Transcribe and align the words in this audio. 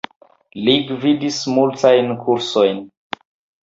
Li 0.67 0.75
gvidis 0.87 1.39
multajn 1.59 2.13
kursojn. 2.27 2.85